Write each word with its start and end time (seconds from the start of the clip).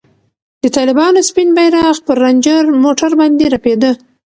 د 0.61 0.63
طالبانو 0.77 1.19
سپین 1.29 1.49
بیرغ 1.57 1.95
پر 2.05 2.15
رنجر 2.25 2.63
موټر 2.83 3.11
باندې 3.19 3.45
رپېده. 3.55 3.91